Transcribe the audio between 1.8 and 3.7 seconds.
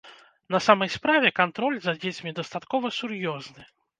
за дзецьмі дастаткова сур'ёзны.